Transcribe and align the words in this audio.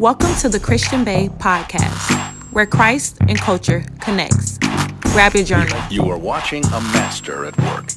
Welcome 0.00 0.34
to 0.40 0.48
the 0.48 0.58
Christian 0.58 1.04
Bae 1.04 1.28
podcast, 1.38 2.10
where 2.52 2.66
Christ 2.66 3.18
and 3.20 3.38
culture 3.38 3.84
connects. 4.00 4.58
Grab 5.12 5.34
your 5.34 5.44
journal. 5.44 5.80
You 5.88 6.10
are 6.10 6.18
watching 6.18 6.64
a 6.66 6.80
master 6.80 7.44
at 7.44 7.56
work. 7.58 7.93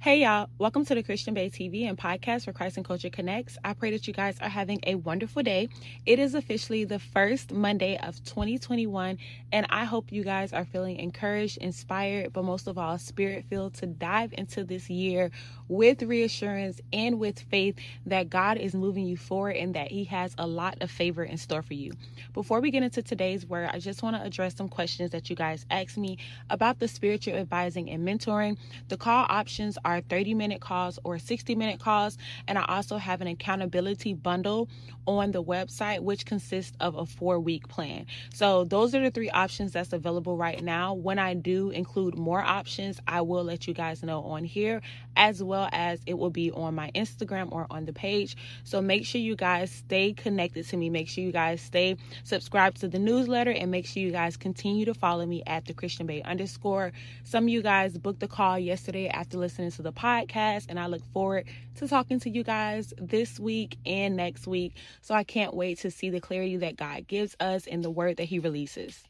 Hey 0.00 0.20
y'all, 0.22 0.48
welcome 0.58 0.84
to 0.84 0.94
the 0.94 1.02
Christian 1.02 1.34
Bae 1.34 1.48
TV 1.48 1.88
and 1.88 1.98
podcast 1.98 2.44
for 2.44 2.52
Christ 2.52 2.76
and 2.76 2.86
Culture 2.86 3.10
Connects. 3.10 3.58
I 3.64 3.72
pray 3.72 3.90
that 3.90 4.06
you 4.06 4.14
guys 4.14 4.38
are 4.40 4.48
having 4.48 4.78
a 4.86 4.94
wonderful 4.94 5.42
day. 5.42 5.70
It 6.06 6.20
is 6.20 6.36
officially 6.36 6.84
the 6.84 7.00
first 7.00 7.52
Monday 7.52 7.98
of 7.98 8.22
2021, 8.22 9.18
and 9.50 9.66
I 9.70 9.84
hope 9.84 10.12
you 10.12 10.22
guys 10.22 10.52
are 10.52 10.64
feeling 10.64 10.98
encouraged, 10.98 11.58
inspired, 11.58 12.32
but 12.32 12.44
most 12.44 12.68
of 12.68 12.78
all, 12.78 12.96
spirit 12.98 13.46
filled 13.50 13.74
to 13.74 13.86
dive 13.86 14.32
into 14.38 14.62
this 14.62 14.88
year 14.88 15.32
with 15.66 16.00
reassurance 16.02 16.80
and 16.92 17.18
with 17.18 17.40
faith 17.40 17.74
that 18.06 18.30
God 18.30 18.56
is 18.56 18.76
moving 18.76 19.04
you 19.04 19.16
forward 19.16 19.56
and 19.56 19.74
that 19.74 19.90
He 19.90 20.04
has 20.04 20.32
a 20.38 20.46
lot 20.46 20.78
of 20.80 20.92
favor 20.92 21.24
in 21.24 21.36
store 21.38 21.62
for 21.62 21.74
you. 21.74 21.92
Before 22.34 22.60
we 22.60 22.70
get 22.70 22.84
into 22.84 23.02
today's 23.02 23.44
word, 23.44 23.68
I 23.72 23.80
just 23.80 24.04
want 24.04 24.14
to 24.14 24.22
address 24.22 24.54
some 24.54 24.68
questions 24.68 25.10
that 25.10 25.28
you 25.28 25.34
guys 25.34 25.66
asked 25.72 25.98
me 25.98 26.18
about 26.50 26.78
the 26.78 26.86
spiritual 26.86 27.34
advising 27.34 27.90
and 27.90 28.06
mentoring. 28.06 28.58
The 28.86 28.96
call 28.96 29.26
options 29.28 29.76
are 29.88 30.02
30 30.02 30.34
minute 30.34 30.60
calls 30.60 30.98
or 31.02 31.18
60 31.18 31.54
minute 31.54 31.80
calls, 31.80 32.18
and 32.46 32.58
I 32.58 32.64
also 32.68 32.98
have 32.98 33.20
an 33.20 33.26
accountability 33.26 34.12
bundle 34.12 34.68
on 35.06 35.32
the 35.32 35.42
website, 35.42 36.00
which 36.00 36.26
consists 36.26 36.76
of 36.80 36.94
a 36.94 37.06
four 37.06 37.40
week 37.40 37.68
plan. 37.68 38.06
So, 38.34 38.64
those 38.64 38.94
are 38.94 39.02
the 39.02 39.10
three 39.10 39.30
options 39.30 39.72
that's 39.72 39.92
available 39.92 40.36
right 40.36 40.62
now. 40.62 40.92
When 40.94 41.18
I 41.18 41.34
do 41.34 41.70
include 41.70 42.18
more 42.18 42.42
options, 42.42 43.00
I 43.08 43.22
will 43.22 43.44
let 43.44 43.66
you 43.66 43.72
guys 43.74 44.02
know 44.02 44.22
on 44.22 44.44
here 44.44 44.82
as 45.16 45.42
well 45.42 45.68
as 45.72 46.00
it 46.06 46.16
will 46.16 46.30
be 46.30 46.50
on 46.52 46.74
my 46.74 46.90
Instagram 46.94 47.50
or 47.50 47.66
on 47.70 47.84
the 47.84 47.92
page. 47.92 48.36
So 48.64 48.80
make 48.80 49.04
sure 49.04 49.20
you 49.20 49.34
guys 49.34 49.70
stay 49.70 50.12
connected 50.12 50.66
to 50.68 50.76
me. 50.76 50.90
Make 50.90 51.08
sure 51.08 51.24
you 51.24 51.32
guys 51.32 51.60
stay 51.60 51.96
subscribed 52.22 52.80
to 52.80 52.88
the 52.88 52.98
newsletter 52.98 53.50
and 53.50 53.70
make 53.70 53.86
sure 53.86 54.02
you 54.02 54.12
guys 54.12 54.36
continue 54.36 54.84
to 54.84 54.94
follow 54.94 55.26
me 55.26 55.42
at 55.46 55.64
the 55.66 55.74
Christian 55.74 56.06
Bae 56.06 56.22
underscore. 56.24 56.92
Some 57.24 57.44
of 57.44 57.48
you 57.48 57.62
guys 57.62 57.98
booked 57.98 58.20
the 58.20 58.28
call 58.28 58.58
yesterday 58.58 59.08
after 59.08 59.38
listening 59.38 59.72
to 59.72 59.77
the 59.82 59.92
podcast, 59.92 60.66
and 60.68 60.78
I 60.78 60.86
look 60.86 61.04
forward 61.12 61.46
to 61.76 61.88
talking 61.88 62.20
to 62.20 62.30
you 62.30 62.44
guys 62.44 62.92
this 62.98 63.38
week 63.38 63.76
and 63.86 64.16
next 64.16 64.46
week. 64.46 64.76
So 65.00 65.14
I 65.14 65.24
can't 65.24 65.54
wait 65.54 65.78
to 65.80 65.90
see 65.90 66.10
the 66.10 66.20
clarity 66.20 66.56
that 66.58 66.76
God 66.76 67.06
gives 67.06 67.36
us 67.40 67.66
in 67.66 67.82
the 67.82 67.90
word 67.90 68.16
that 68.18 68.24
He 68.24 68.38
releases. 68.38 69.04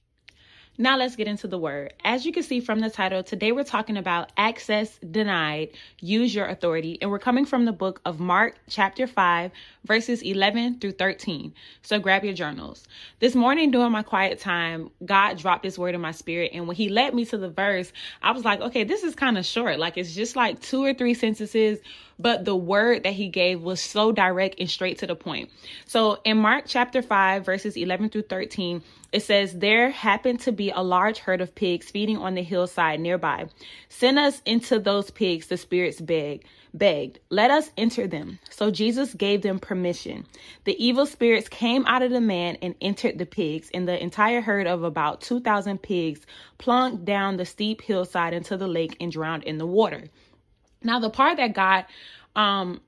Now 0.81 0.97
let's 0.97 1.17
get 1.17 1.27
into 1.27 1.49
the 1.49 1.59
word. 1.59 1.93
As 2.05 2.25
you 2.25 2.33
can 2.33 2.45
see 2.45 2.61
from 2.61 2.79
the 2.79 2.89
title, 2.89 3.25
today 3.25 3.51
we're 3.51 3.65
talking 3.65 3.97
about 3.97 4.31
access 4.37 4.97
denied, 4.99 5.71
use 5.99 6.33
your 6.33 6.47
authority, 6.47 6.99
and 7.03 7.11
we're 7.11 7.19
coming 7.19 7.47
from 7.47 7.65
the 7.65 7.73
book 7.73 8.01
of 8.05 8.21
Mark, 8.21 8.55
chapter 8.69 9.09
5, 9.09 9.51
verses 9.85 10.23
11 10.23 10.79
through 10.79 10.93
13. 10.93 11.53
So 11.83 11.99
grab 11.99 12.23
your 12.23 12.33
journals. 12.33 12.87
This 13.19 13.35
morning 13.35 13.73
during 13.73 13.91
my 13.91 14.05
quiet 14.05 14.39
time, 14.39 14.91
God 15.05 15.37
dropped 15.37 15.65
this 15.65 15.77
word 15.77 15.97
in 15.97 16.01
my 16.01 16.13
spirit, 16.13 16.53
and 16.55 16.69
when 16.69 16.77
He 16.77 16.89
led 16.89 17.13
me 17.13 17.25
to 17.25 17.39
the 17.39 17.51
verse, 17.51 17.93
I 18.23 18.31
was 18.31 18.45
like, 18.45 18.61
okay, 18.61 18.85
this 18.85 19.03
is 19.03 19.17
kind 19.17 19.37
of 19.37 19.45
short. 19.45 19.81
Like 19.81 19.99
it's 19.99 20.15
just 20.15 20.37
like 20.37 20.61
two 20.61 20.85
or 20.85 20.95
three 20.95 21.15
sentences 21.15 21.81
but 22.19 22.45
the 22.45 22.57
word 22.57 23.05
that 23.05 23.13
he 23.13 23.29
gave 23.29 23.63
was 23.63 23.81
so 23.81 24.13
direct 24.13 24.57
and 24.59 24.69
straight 24.69 24.99
to 24.99 25.07
the 25.07 25.15
point. 25.15 25.51
So 25.87 26.19
in 26.25 26.39
Mark 26.39 26.65
chapter 26.67 27.03
5, 27.03 27.45
verses 27.45 27.77
11 27.77 28.11
through 28.11 28.23
13, 28.23 28.83
it 29.13 29.21
says, 29.21 29.55
There 29.55 29.91
happened 29.91 30.41
to 30.41 30.53
be 30.53 30.71
a 30.71 30.83
large 30.83 31.19
herd 31.19 31.41
of 31.41 31.55
pigs 31.55 31.91
feeding 31.91 32.19
on 32.19 32.35
the 32.35 32.43
hillside 32.43 33.01
nearby. 33.01 33.49
Send 33.89 34.19
us 34.19 34.43
into 34.45 34.79
those 34.79 35.11
pigs, 35.11 35.47
the 35.47 35.57
spirits 35.57 36.01
begged. 36.01 36.45
Begged, 36.75 37.19
let 37.31 37.51
us 37.51 37.71
enter 37.79 38.07
them. 38.07 38.39
So 38.51 38.71
Jesus 38.71 39.15
gave 39.15 39.41
them 39.41 39.59
permission. 39.59 40.27
The 40.65 40.77
evil 40.85 41.07
spirits 41.07 41.49
came 41.49 41.87
out 41.87 42.03
of 42.03 42.11
the 42.11 42.21
man 42.21 42.59
and 42.61 42.75
entered 42.83 43.17
the 43.17 43.25
pigs, 43.25 43.71
and 43.73 43.89
the 43.89 44.01
entire 44.03 44.43
herd 44.43 44.67
of 44.67 44.85
about 44.85 45.23
2,000 45.23 45.81
pigs 45.81 46.21
plunked 46.59 47.07
down 47.07 47.39
the 47.39 47.47
steep 47.47 47.81
hillside 47.81 48.35
into 48.35 48.59
the 48.59 48.69
lake 48.69 48.97
and 49.01 49.11
drowned 49.11 49.45
in 49.45 49.57
the 49.57 49.67
water. 49.67 50.05
Now, 50.83 51.01
the 51.01 51.11
part 51.11 51.37
that 51.39 51.53
God, 51.55 51.87
um, 52.37 52.81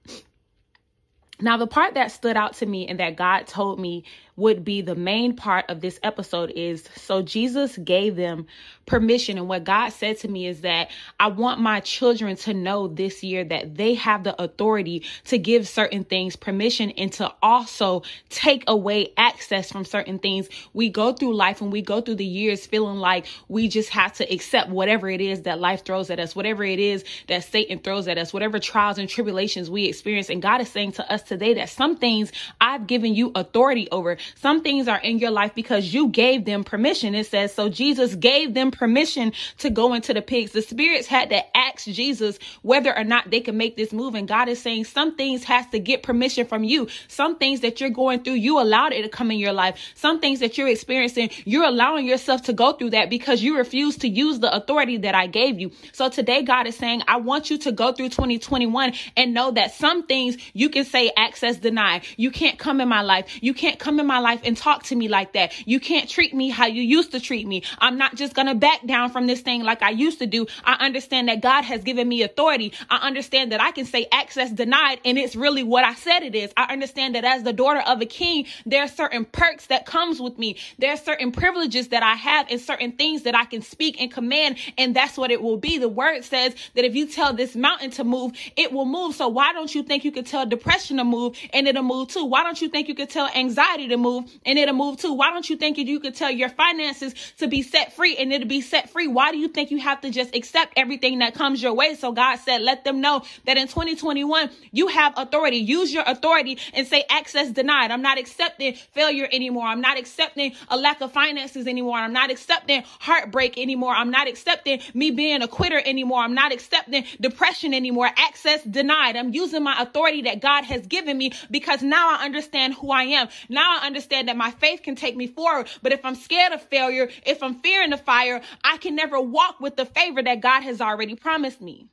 now 1.40 1.56
the 1.56 1.66
part 1.66 1.94
that 1.94 2.12
stood 2.12 2.36
out 2.36 2.54
to 2.54 2.66
me 2.66 2.86
and 2.86 3.00
that 3.00 3.16
God 3.16 3.46
told 3.46 3.80
me 3.80 4.04
would 4.40 4.64
be 4.64 4.80
the 4.80 4.94
main 4.94 5.36
part 5.36 5.66
of 5.68 5.80
this 5.80 6.00
episode 6.02 6.50
is 6.50 6.84
so 6.96 7.22
Jesus 7.22 7.76
gave 7.78 8.16
them 8.16 8.46
permission. 8.86 9.38
And 9.38 9.48
what 9.48 9.62
God 9.64 9.90
said 9.90 10.18
to 10.18 10.28
me 10.28 10.46
is 10.46 10.62
that 10.62 10.90
I 11.20 11.28
want 11.28 11.60
my 11.60 11.80
children 11.80 12.34
to 12.36 12.52
know 12.52 12.88
this 12.88 13.22
year 13.22 13.44
that 13.44 13.76
they 13.76 13.94
have 13.94 14.24
the 14.24 14.40
authority 14.42 15.04
to 15.26 15.38
give 15.38 15.68
certain 15.68 16.02
things 16.02 16.34
permission 16.34 16.90
and 16.90 17.12
to 17.14 17.32
also 17.40 18.02
take 18.28 18.64
away 18.66 19.12
access 19.16 19.70
from 19.70 19.84
certain 19.84 20.18
things. 20.18 20.48
We 20.72 20.88
go 20.88 21.12
through 21.12 21.34
life 21.34 21.60
and 21.60 21.70
we 21.70 21.82
go 21.82 22.00
through 22.00 22.16
the 22.16 22.24
years 22.24 22.66
feeling 22.66 22.96
like 22.96 23.26
we 23.48 23.68
just 23.68 23.90
have 23.90 24.14
to 24.14 24.32
accept 24.32 24.70
whatever 24.70 25.08
it 25.08 25.20
is 25.20 25.42
that 25.42 25.60
life 25.60 25.84
throws 25.84 26.10
at 26.10 26.18
us, 26.18 26.34
whatever 26.34 26.64
it 26.64 26.80
is 26.80 27.04
that 27.28 27.44
Satan 27.44 27.78
throws 27.78 28.08
at 28.08 28.18
us, 28.18 28.32
whatever 28.32 28.58
trials 28.58 28.98
and 28.98 29.08
tribulations 29.08 29.70
we 29.70 29.84
experience. 29.84 30.30
And 30.30 30.42
God 30.42 30.60
is 30.60 30.68
saying 30.68 30.92
to 30.92 31.12
us 31.12 31.22
today 31.22 31.54
that 31.54 31.68
some 31.68 31.96
things 31.96 32.32
I've 32.60 32.88
given 32.88 33.14
you 33.14 33.30
authority 33.34 33.88
over. 33.92 34.16
Some 34.36 34.62
things 34.62 34.88
are 34.88 34.98
in 34.98 35.18
your 35.18 35.30
life 35.30 35.54
because 35.54 35.92
you 35.92 36.08
gave 36.08 36.44
them 36.44 36.64
permission. 36.64 37.14
It 37.14 37.26
says, 37.26 37.54
so 37.54 37.68
Jesus 37.68 38.14
gave 38.14 38.54
them 38.54 38.70
permission 38.70 39.32
to 39.58 39.70
go 39.70 39.94
into 39.94 40.14
the 40.14 40.22
pigs. 40.22 40.52
The 40.52 40.62
spirits 40.62 41.06
had 41.06 41.30
to 41.30 41.56
ask 41.56 41.84
Jesus 41.86 42.38
whether 42.62 42.96
or 42.96 43.04
not 43.04 43.30
they 43.30 43.41
could 43.41 43.54
make 43.54 43.76
this 43.76 43.92
move. 43.92 44.14
And 44.14 44.28
God 44.28 44.48
is 44.48 44.60
saying 44.60 44.84
some 44.84 45.16
things 45.16 45.44
has 45.44 45.66
to 45.68 45.78
get 45.78 46.02
permission 46.02 46.46
from 46.46 46.64
you. 46.64 46.88
Some 47.08 47.36
things 47.36 47.60
that 47.60 47.80
you're 47.80 47.91
going 47.91 48.22
through, 48.22 48.34
you 48.34 48.60
allowed 48.60 48.92
it 48.92 49.02
to 49.02 49.08
come 49.08 49.30
in 49.30 49.38
your 49.38 49.52
life. 49.52 49.78
Some 49.94 50.20
things 50.20 50.41
that 50.41 50.56
you're 50.58 50.68
experiencing, 50.68 51.30
you're 51.44 51.64
allowing 51.64 52.06
yourself 52.06 52.42
to 52.42 52.52
go 52.52 52.72
through 52.72 52.91
that 52.91 53.10
because 53.10 53.42
you 53.42 53.56
refuse 53.56 53.97
to 53.98 54.08
use 54.08 54.41
the 54.41 54.54
authority 54.54 54.98
that 54.98 55.14
I 55.14 55.26
gave 55.26 55.58
you. 55.58 55.70
So 55.92 56.08
today 56.08 56.42
God 56.42 56.66
is 56.66 56.76
saying, 56.76 57.02
I 57.08 57.16
want 57.16 57.50
you 57.50 57.58
to 57.58 57.72
go 57.72 57.92
through 57.92 58.10
2021 58.10 58.92
and 59.16 59.34
know 59.34 59.50
that 59.52 59.72
some 59.72 60.06
things 60.06 60.36
you 60.52 60.68
can 60.68 60.84
say 60.84 61.10
access 61.16 61.56
denied. 61.56 62.04
You 62.16 62.30
can't 62.30 62.58
come 62.58 62.80
in 62.80 62.88
my 62.88 63.02
life. 63.02 63.42
You 63.42 63.54
can't 63.54 63.78
come 63.78 63.98
in 64.00 64.06
my 64.06 64.19
life 64.20 64.41
and 64.44 64.56
talk 64.56 64.84
to 64.84 64.97
me 64.97 65.08
like 65.08 65.32
that. 65.32 65.53
You 65.66 65.81
can't 65.81 66.08
treat 66.08 66.34
me 66.34 66.48
how 66.48 66.66
you 66.66 66.82
used 66.82 67.12
to 67.12 67.20
treat 67.20 67.47
me. 67.47 67.62
I'm 67.78 67.98
not 67.98 68.14
just 68.14 68.34
going 68.34 68.47
to 68.47 68.54
back 68.54 68.86
down 68.86 69.10
from 69.10 69.26
this 69.26 69.41
thing 69.41 69.62
like 69.62 69.82
I 69.82 69.91
used 69.91 70.19
to 70.20 70.26
do. 70.26 70.47
I 70.64 70.75
understand 70.84 71.28
that 71.28 71.41
God 71.41 71.62
has 71.62 71.82
given 71.82 72.08
me 72.08 72.22
authority. 72.22 72.72
I 72.88 72.97
understand 72.98 73.53
that 73.53 73.60
I 73.60 73.70
can 73.70 73.86
say 73.86 74.06
access 74.12 74.50
denied 74.50 75.00
and 75.04 75.19
it's 75.19 75.36
really 75.36 75.62
what 75.62 75.84
I 75.84 75.94
said 75.94 76.22
it 76.22 76.34
is. 76.34 76.53
I 76.56 76.72
understand 76.72 77.14
that 77.14 77.25
as 77.25 77.42
the 77.42 77.53
daughter 77.53 77.80
of 77.80 78.00
a 78.00 78.06
king, 78.06 78.47
there 78.66 78.82
are 78.82 78.88
certain 78.88 79.25
perks 79.25 79.66
that 79.66 79.86
comes 79.86 80.20
with 80.20 80.38
me. 80.38 80.56
There 80.78 80.92
are 80.92 80.97
certain 80.97 81.32
privileges 81.32 81.88
that 81.88 82.03
I 82.03 82.14
have 82.14 82.47
and 82.50 82.60
certain 82.60 82.92
things 82.92 83.22
that 83.22 83.34
I 83.34 83.44
can 83.44 83.62
speak 83.62 84.00
and 84.00 84.10
command 84.10 84.56
and 84.78 84.94
that's 84.94 85.16
what 85.16 85.30
it 85.30 85.42
will 85.42 85.56
be. 85.56 85.78
The 85.78 85.88
word 85.88 86.25
says 86.25 86.54
that 86.75 86.84
if 86.84 86.94
you 86.94 87.06
tell 87.06 87.32
this 87.32 87.54
mountain 87.56 87.91
to 87.92 88.04
move, 88.04 88.32
it 88.56 88.72
will 88.72 88.86
move. 88.86 89.14
So 89.14 89.28
why 89.28 89.53
don't 89.53 89.75
you 89.75 89.82
think 89.82 90.04
you 90.04 90.12
could 90.12 90.26
tell 90.26 90.47
depression 90.47 90.98
to 90.98 91.04
move 91.04 91.36
and 91.53 91.66
it'll 91.66 91.82
move 91.82 92.09
too? 92.09 92.25
Why 92.25 92.42
don't 92.42 92.60
you 92.60 92.69
think 92.69 92.88
you 92.88 92.94
could 92.94 93.10
tell 93.10 93.28
anxiety 93.34 93.88
to 93.88 93.97
move 93.97 94.09
and 94.44 94.59
it'll 94.59 94.75
move 94.75 94.98
too. 94.98 95.12
Why 95.12 95.31
don't 95.31 95.48
you 95.48 95.56
think 95.56 95.78
you 95.78 96.00
could 96.00 96.15
tell 96.15 96.31
your 96.31 96.48
finances 96.48 97.15
to 97.38 97.48
be 97.48 97.62
set 97.62 97.94
free 97.94 98.16
and 98.16 98.32
it'll 98.32 98.48
be 98.48 98.60
set 98.60 98.91
free? 98.91 99.06
Why 99.06 99.32
do 99.32 99.38
you 99.38 99.48
think 99.48 99.71
you 99.71 99.78
have 99.78 100.00
to 100.03 100.10
just 100.10 100.34
accept 100.34 100.75
everything 100.76 101.19
that 101.21 101.34
comes 101.34 101.62
your 101.62 101.75
way? 101.75 101.94
So 101.94 102.12
God 102.12 102.37
said, 102.37 102.62
let 102.62 102.84
them 102.84 103.00
know 103.00 103.22
that 103.47 103.56
in 103.56 103.66
2021, 103.66 104.50
you 104.72 104.88
have 104.88 105.15
authority. 105.16 105.59
Use 105.59 105.93
your 105.93 106.04
authority 106.06 106.59
and 106.75 106.87
say 106.87 107.04
access 107.10 107.50
denied. 107.50 107.91
I'm 107.91 108.03
not 108.03 108.19
accepting 108.19 108.75
failure 108.93 109.28
anymore. 109.32 109.66
I'm 109.66 109.81
not 109.81 109.98
accepting 109.98 110.54
a 110.69 110.77
lack 110.77 111.00
of 111.00 111.12
finances 111.12 111.66
anymore. 111.66 111.98
I'm 111.98 112.12
not 112.12 112.31
accepting 112.31 112.82
heartbreak 113.00 113.59
anymore. 113.59 113.94
I'm 113.94 114.10
not 114.10 114.28
accepting 114.28 114.81
me 114.94 115.10
being 115.10 115.42
a 115.42 115.48
quitter 115.48 115.81
anymore. 115.84 116.21
I'm 116.21 116.34
not 116.34 116.53
accepting 116.53 117.04
depression 117.21 117.75
anymore. 117.75 118.10
Access 118.16 118.62
denied. 118.65 119.16
I'm 119.16 119.32
using 119.32 119.62
my 119.62 119.81
authority 119.81 120.22
that 120.22 120.41
God 120.41 120.65
has 120.65 120.87
given 120.87 121.16
me 121.19 121.33
because 121.51 121.83
now 121.83 122.16
I 122.16 122.24
understand 122.24 122.74
who 122.74 122.91
I 122.91 123.04
am. 123.04 123.28
Now 123.48 123.78
I 123.80 123.86
understand 123.91 124.28
that 124.28 124.37
my 124.37 124.53
faith 124.53 124.83
can 124.84 124.95
take 124.95 125.16
me 125.16 125.27
forward. 125.27 125.69
But 125.83 125.92
if 125.92 126.04
I'm 126.04 126.15
scared 126.15 126.53
of 126.53 126.63
failure, 126.63 127.09
if 127.27 127.42
I'm 127.42 127.57
fearing 127.57 127.91
the 127.91 127.97
fire, 127.97 128.41
I 128.63 128.77
can 128.77 128.95
never 128.95 129.21
walk 129.21 129.59
with 129.60 129.75
the 129.75 129.84
favor 129.84 130.22
that 130.22 130.41
God 130.41 130.60
has 130.63 130.81
already 130.81 131.16
promised 131.16 131.60
me 131.60 131.89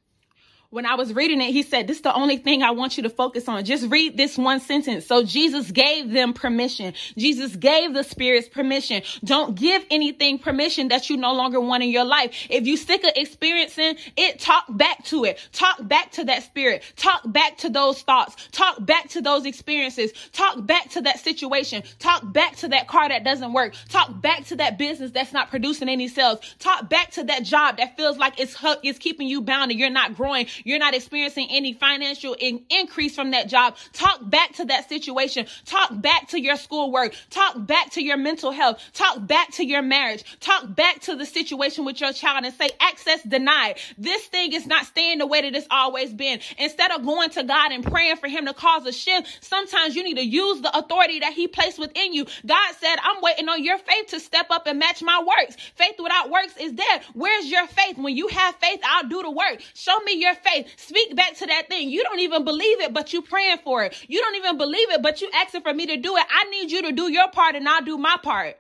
when 0.69 0.85
I 0.85 0.95
was 0.95 1.13
reading 1.13 1.39
it, 1.39 1.51
he 1.51 1.63
said, 1.63 1.87
This 1.87 1.97
is 1.97 2.03
the 2.03 2.13
only 2.13 2.37
thing 2.37 2.61
I 2.61 2.71
want 2.71 2.97
you 2.97 3.03
to 3.03 3.09
focus 3.09 3.47
on. 3.47 3.63
Just 3.63 3.89
read 3.89 4.17
this 4.17 4.37
one 4.37 4.59
sentence. 4.59 5.05
So 5.05 5.23
Jesus 5.23 5.71
gave 5.71 6.11
them 6.11 6.33
permission. 6.33 6.93
Jesus 7.17 7.55
gave 7.55 7.93
the 7.93 8.03
spirits 8.03 8.49
permission. 8.49 9.01
Don't 9.23 9.55
give 9.55 9.85
anything 9.89 10.39
permission 10.39 10.89
that 10.89 11.09
you 11.09 11.15
no 11.15 11.33
longer 11.33 11.61
want 11.61 11.83
in 11.83 11.89
your 11.89 12.03
life. 12.03 12.47
If 12.49 12.67
you 12.67 12.75
sick 12.75 13.05
of 13.05 13.11
experiencing 13.15 13.95
it, 14.17 14.39
talk 14.39 14.65
back 14.69 15.05
to 15.05 15.23
it. 15.23 15.39
Talk 15.53 15.87
back 15.87 16.11
to 16.13 16.25
that 16.25 16.43
spirit. 16.43 16.83
Talk 16.97 17.21
back 17.31 17.57
to 17.59 17.69
those 17.69 18.01
thoughts. 18.01 18.49
Talk 18.51 18.85
back 18.85 19.07
to 19.09 19.21
those 19.21 19.45
experiences. 19.45 20.11
Talk 20.33 20.65
back 20.65 20.89
to 20.89 21.01
that 21.01 21.19
situation. 21.19 21.83
Talk 21.99 22.33
back 22.33 22.57
to 22.57 22.67
that 22.67 22.89
car 22.89 23.07
that 23.07 23.23
doesn't 23.23 23.53
work. 23.53 23.73
Talk 23.87 24.21
back 24.21 24.45
to 24.47 24.57
that 24.57 24.77
business 24.77 25.11
that's 25.11 25.31
not 25.31 25.49
producing 25.49 25.87
any 25.87 26.09
sales. 26.09 26.39
Talk 26.59 26.89
back 26.89 27.11
to 27.11 27.23
that 27.23 27.43
job 27.43 27.77
that 27.77 27.95
feels 27.95 28.17
like 28.17 28.37
it's, 28.37 28.57
it's 28.83 28.99
keeping 28.99 29.29
you 29.29 29.39
bound 29.39 29.71
and 29.71 29.79
you're 29.79 29.89
not 29.89 30.15
growing 30.15 30.45
you're 30.63 30.79
not 30.79 30.95
experiencing 30.95 31.47
any 31.49 31.73
financial 31.73 32.35
in- 32.39 32.63
increase 32.69 33.15
from 33.15 33.31
that 33.31 33.47
job, 33.47 33.75
talk 33.93 34.19
back 34.29 34.53
to 34.53 34.65
that 34.65 34.89
situation. 34.89 35.47
Talk 35.65 35.89
back 36.01 36.29
to 36.29 36.41
your 36.41 36.55
schoolwork. 36.57 37.15
Talk 37.29 37.65
back 37.65 37.91
to 37.91 38.03
your 38.03 38.17
mental 38.17 38.51
health. 38.51 38.81
Talk 38.93 39.25
back 39.25 39.51
to 39.53 39.65
your 39.65 39.81
marriage. 39.81 40.23
Talk 40.39 40.75
back 40.75 41.01
to 41.01 41.15
the 41.15 41.25
situation 41.25 41.85
with 41.85 41.99
your 42.01 42.13
child 42.13 42.45
and 42.45 42.53
say, 42.53 42.69
access 42.79 43.21
denied. 43.23 43.77
This 43.97 44.25
thing 44.25 44.53
is 44.53 44.65
not 44.65 44.85
staying 44.85 45.19
the 45.19 45.27
way 45.27 45.41
that 45.41 45.55
it's 45.55 45.67
always 45.69 46.13
been. 46.13 46.39
Instead 46.57 46.91
of 46.91 47.05
going 47.05 47.29
to 47.31 47.43
God 47.43 47.71
and 47.71 47.83
praying 47.83 48.17
for 48.17 48.27
him 48.27 48.45
to 48.45 48.53
cause 48.53 48.85
a 48.85 48.91
shift, 48.91 49.43
sometimes 49.43 49.95
you 49.95 50.03
need 50.03 50.17
to 50.17 50.25
use 50.25 50.61
the 50.61 50.75
authority 50.77 51.19
that 51.19 51.33
he 51.33 51.47
placed 51.47 51.79
within 51.79 52.13
you. 52.13 52.25
God 52.45 52.73
said, 52.79 52.95
I'm 53.03 53.21
waiting 53.21 53.49
on 53.49 53.63
your 53.63 53.77
faith 53.77 54.07
to 54.07 54.19
step 54.19 54.47
up 54.49 54.67
and 54.67 54.79
match 54.79 55.01
my 55.01 55.19
works. 55.19 55.55
Faith 55.75 55.95
without 56.01 56.29
works 56.29 56.55
is 56.59 56.73
dead. 56.73 57.01
Where's 57.13 57.49
your 57.49 57.67
faith? 57.67 57.97
When 57.97 58.15
you 58.15 58.27
have 58.27 58.55
faith, 58.55 58.79
I'll 58.83 59.07
do 59.07 59.21
the 59.21 59.31
work. 59.31 59.61
Show 59.73 59.97
me 60.01 60.13
your 60.15 60.35
faith. 60.35 60.46
Speak 60.77 61.15
back 61.15 61.35
to 61.37 61.45
that 61.47 61.69
thing. 61.69 61.89
You 61.89 62.03
don't 62.03 62.19
even 62.19 62.43
believe 62.43 62.81
it, 62.81 62.93
but 62.93 63.13
you 63.13 63.21
praying 63.21 63.59
for 63.63 63.83
it. 63.83 63.95
You 64.07 64.21
don't 64.21 64.35
even 64.35 64.57
believe 64.57 64.91
it, 64.91 65.01
but 65.01 65.21
you 65.21 65.29
asking 65.33 65.61
for 65.61 65.73
me 65.73 65.85
to 65.87 65.97
do 65.97 66.15
it. 66.15 66.25
I 66.29 66.45
need 66.49 66.71
you 66.71 66.83
to 66.83 66.91
do 66.91 67.11
your 67.11 67.29
part 67.29 67.55
and 67.55 67.67
I'll 67.67 67.83
do 67.83 67.97
my 67.97 68.17
part. 68.21 68.57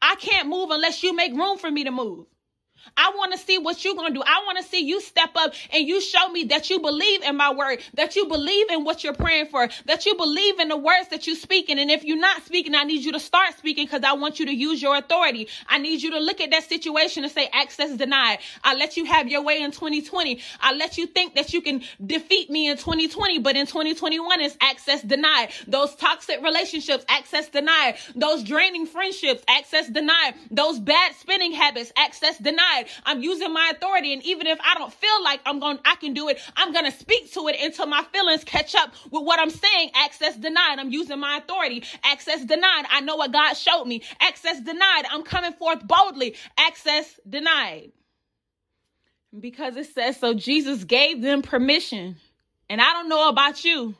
I 0.00 0.14
can't 0.16 0.48
move 0.48 0.70
unless 0.70 1.02
you 1.02 1.14
make 1.14 1.32
room 1.34 1.58
for 1.58 1.70
me 1.70 1.84
to 1.84 1.90
move. 1.90 2.26
I 2.96 3.12
want 3.16 3.32
to 3.32 3.38
see 3.38 3.58
what 3.58 3.84
you're 3.84 3.94
going 3.94 4.12
to 4.12 4.14
do. 4.14 4.22
I 4.24 4.42
want 4.46 4.58
to 4.58 4.64
see 4.64 4.84
you 4.84 5.00
step 5.00 5.30
up 5.36 5.52
and 5.72 5.86
you 5.86 6.00
show 6.00 6.28
me 6.28 6.44
that 6.44 6.70
you 6.70 6.80
believe 6.80 7.22
in 7.22 7.36
my 7.36 7.52
word, 7.52 7.80
that 7.94 8.16
you 8.16 8.26
believe 8.26 8.70
in 8.70 8.84
what 8.84 9.04
you're 9.04 9.14
praying 9.14 9.46
for, 9.46 9.68
that 9.86 10.06
you 10.06 10.14
believe 10.14 10.60
in 10.60 10.68
the 10.68 10.76
words 10.76 11.08
that 11.10 11.26
you're 11.26 11.36
speaking. 11.36 11.78
And 11.78 11.90
if 11.90 12.04
you're 12.04 12.18
not 12.18 12.44
speaking, 12.44 12.74
I 12.74 12.84
need 12.84 13.04
you 13.04 13.12
to 13.12 13.20
start 13.20 13.56
speaking 13.58 13.86
because 13.86 14.02
I 14.02 14.12
want 14.14 14.38
you 14.38 14.46
to 14.46 14.54
use 14.54 14.80
your 14.80 14.96
authority. 14.96 15.48
I 15.68 15.78
need 15.78 16.02
you 16.02 16.12
to 16.12 16.18
look 16.18 16.40
at 16.40 16.50
that 16.50 16.64
situation 16.64 17.24
and 17.24 17.32
say, 17.32 17.48
access 17.52 17.96
denied. 17.96 18.38
I 18.62 18.74
let 18.74 18.96
you 18.96 19.04
have 19.04 19.28
your 19.28 19.42
way 19.42 19.60
in 19.60 19.70
2020. 19.72 20.40
I 20.60 20.74
let 20.74 20.98
you 20.98 21.06
think 21.06 21.34
that 21.34 21.52
you 21.52 21.60
can 21.60 21.82
defeat 22.04 22.50
me 22.50 22.68
in 22.68 22.76
2020, 22.76 23.40
but 23.40 23.56
in 23.56 23.66
2021, 23.66 24.40
it's 24.40 24.56
access 24.60 25.02
denied. 25.02 25.50
Those 25.66 25.94
toxic 25.94 26.42
relationships, 26.42 27.04
access 27.08 27.48
denied. 27.48 27.96
Those 28.14 28.42
draining 28.42 28.86
friendships, 28.86 29.42
access 29.48 29.88
denied. 29.88 30.34
Those 30.50 30.78
bad 30.78 31.14
spending 31.16 31.52
habits, 31.52 31.92
access 31.96 32.38
denied. 32.38 32.65
I'm 33.04 33.22
using 33.22 33.52
my 33.52 33.72
authority. 33.74 34.12
And 34.12 34.22
even 34.24 34.46
if 34.46 34.58
I 34.62 34.74
don't 34.74 34.92
feel 34.92 35.24
like 35.24 35.40
I'm 35.46 35.58
going, 35.60 35.78
I 35.84 35.96
can 35.96 36.14
do 36.14 36.28
it, 36.28 36.40
I'm 36.56 36.72
going 36.72 36.84
to 36.84 36.90
speak 36.90 37.32
to 37.34 37.48
it 37.48 37.56
until 37.60 37.86
my 37.86 38.02
feelings 38.12 38.44
catch 38.44 38.74
up 38.74 38.92
with 39.10 39.22
what 39.22 39.40
I'm 39.40 39.50
saying. 39.50 39.90
Access 39.94 40.36
denied. 40.36 40.78
I'm 40.78 40.90
using 40.90 41.18
my 41.20 41.38
authority. 41.38 41.84
Access 42.04 42.44
denied. 42.44 42.84
I 42.90 43.00
know 43.00 43.16
what 43.16 43.32
God 43.32 43.54
showed 43.54 43.84
me. 43.84 44.02
Access 44.20 44.60
denied. 44.60 45.04
I'm 45.10 45.22
coming 45.22 45.52
forth 45.52 45.86
boldly. 45.86 46.36
Access 46.58 47.18
denied. 47.28 47.92
Because 49.38 49.76
it 49.76 49.86
says 49.92 50.18
so, 50.18 50.34
Jesus 50.34 50.84
gave 50.84 51.20
them 51.20 51.42
permission. 51.42 52.16
And 52.68 52.80
I 52.80 52.92
don't 52.92 53.08
know 53.08 53.28
about 53.28 53.64
you, 53.64 53.94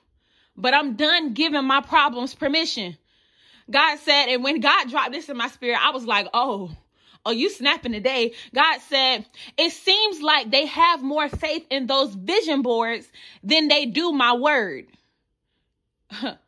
but 0.56 0.74
I'm 0.74 0.94
done 0.94 1.34
giving 1.34 1.64
my 1.64 1.80
problems 1.80 2.34
permission. 2.34 2.96
God 3.70 3.98
said, 3.98 4.26
and 4.26 4.44
when 4.44 4.60
God 4.60 4.88
dropped 4.88 5.12
this 5.12 5.28
in 5.28 5.36
my 5.36 5.48
spirit, 5.48 5.78
I 5.80 5.90
was 5.90 6.04
like, 6.04 6.28
oh, 6.32 6.70
Oh, 7.26 7.32
you 7.32 7.50
snapping 7.50 7.90
today. 7.92 8.34
God 8.54 8.80
said, 8.82 9.26
it 9.58 9.72
seems 9.72 10.22
like 10.22 10.52
they 10.52 10.66
have 10.66 11.02
more 11.02 11.28
faith 11.28 11.66
in 11.70 11.88
those 11.88 12.14
vision 12.14 12.62
boards 12.62 13.08
than 13.42 13.66
they 13.66 13.86
do 13.86 14.12
my 14.12 14.34
word. 14.34 14.86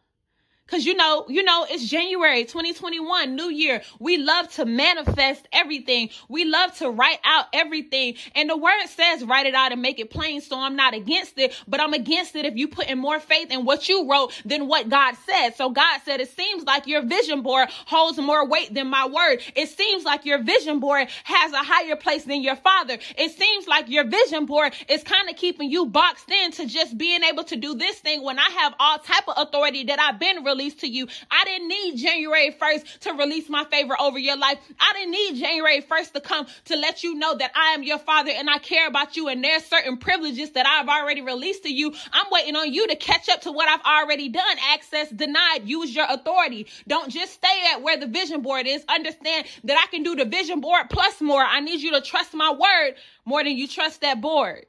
Cause 0.69 0.85
you 0.85 0.95
know, 0.95 1.25
you 1.29 1.43
know, 1.43 1.67
it's 1.69 1.89
January 1.89 2.45
2021, 2.45 3.35
new 3.35 3.51
year. 3.51 3.81
We 3.99 4.19
love 4.19 4.53
to 4.53 4.67
manifest 4.67 5.49
everything. 5.51 6.11
We 6.29 6.45
love 6.45 6.77
to 6.77 6.91
write 6.91 7.21
out 7.25 7.47
everything. 7.55 8.17
And 8.35 8.51
the 8.51 8.57
word 8.57 8.87
says 8.87 9.25
write 9.25 9.47
it 9.47 9.55
out 9.55 9.73
and 9.73 9.81
make 9.81 9.99
it 9.99 10.11
plain. 10.11 10.43
So 10.43 10.59
I'm 10.59 10.77
not 10.77 10.93
against 10.93 11.39
it, 11.39 11.59
but 11.67 11.81
I'm 11.81 11.95
against 11.95 12.37
it 12.37 12.45
if 12.45 12.55
you 12.57 12.69
put 12.69 12.89
in 12.89 12.99
more 12.99 13.19
faith 13.19 13.51
in 13.51 13.65
what 13.65 13.89
you 13.89 14.11
wrote 14.11 14.33
than 14.45 14.69
what 14.69 14.91
God 14.91 15.15
said. 15.25 15.51
So 15.57 15.71
God 15.71 16.01
said, 16.05 16.21
it 16.21 16.31
seems 16.37 16.65
like 16.65 16.87
your 16.87 17.03
vision 17.03 17.41
board 17.41 17.69
holds 17.87 18.19
more 18.19 18.47
weight 18.47 18.75
than 18.75 18.89
my 18.89 19.07
word. 19.07 19.41
It 19.57 19.71
seems 19.71 20.05
like 20.05 20.27
your 20.27 20.43
vision 20.43 20.81
board 20.81 21.09
has 21.25 21.53
a 21.53 21.59
higher 21.59 21.97
place 21.97 22.25
than 22.25 22.43
your 22.43 22.57
father. 22.57 22.99
It 23.17 23.31
seems 23.31 23.67
like 23.67 23.89
your 23.89 24.05
vision 24.05 24.45
board 24.45 24.75
is 24.89 25.03
kind 25.03 25.31
of 25.31 25.37
keeping 25.37 25.71
you 25.71 25.87
boxed 25.87 26.31
in 26.31 26.53
to 26.53 26.67
just 26.67 26.99
being 26.99 27.23
able 27.23 27.45
to 27.45 27.57
do 27.57 27.75
this 27.75 27.99
thing 28.01 28.23
when 28.23 28.39
I 28.39 28.51
have 28.59 28.75
all 28.79 28.99
type 28.99 29.27
of 29.29 29.35
authority 29.39 29.85
that 29.85 29.99
I've 29.99 30.21
been 30.21 30.45
released 30.59 30.81
to 30.81 30.89
you. 30.89 31.07
I 31.31 31.45
didn't 31.45 31.69
need 31.69 31.97
January 31.97 32.51
1st 32.51 32.99
to 33.01 33.13
release 33.13 33.49
my 33.49 33.65
favor 33.65 33.97
over 34.01 34.19
your 34.19 34.37
life. 34.37 34.59
I 34.81 34.93
didn't 34.95 35.13
need 35.13 35.37
January 35.37 35.83
1st 35.83 36.13
to 36.13 36.21
come 36.21 36.47
to 36.65 36.77
let 36.77 37.05
you 37.05 37.15
know 37.15 37.37
that 37.37 37.53
I 37.55 37.75
am 37.75 37.85
your 37.85 37.99
father 37.99 38.33
and 38.35 38.51
I 38.51 38.59
care 38.59 38.89
about 38.89 39.17
you 39.17 39.29
and 39.29 39.43
there's 39.43 39.65
certain 39.65 39.99
privileges 39.99 40.51
that 40.53 40.67
I've 40.67 40.89
already 40.89 41.21
released 41.21 41.63
to 41.63 41.73
you. 41.73 41.95
I'm 42.13 42.27
waiting 42.33 42.57
on 42.57 42.73
you 42.73 42.89
to 42.89 42.97
catch 42.97 43.29
up 43.29 43.43
to 43.43 43.53
what 43.53 43.69
I've 43.69 43.87
already 43.87 44.29
done. 44.29 44.57
Access 44.73 45.11
denied. 45.11 45.61
Use 45.65 45.95
your 45.95 46.07
authority. 46.09 46.67
Don't 46.89 47.11
just 47.11 47.35
stay 47.35 47.63
at 47.73 47.83
where 47.83 47.97
the 47.97 48.09
vision 48.09 48.43
board 48.43 48.67
is. 48.67 48.85
Understand 48.89 49.47
that 49.63 49.79
I 49.79 49.89
can 49.91 50.03
do 50.03 50.17
the 50.17 50.25
vision 50.25 50.61
board 50.61 50.91
plus 50.91 51.21
more. 51.21 51.43
I 51.43 51.61
need 51.61 51.81
you 51.81 51.93
to 51.93 52.01
trust 52.01 52.35
my 52.35 52.51
word 52.51 52.97
more 53.25 53.45
than 53.45 53.57
you 53.57 53.69
trust 53.69 54.01
that 54.01 54.21
board. 54.21 54.67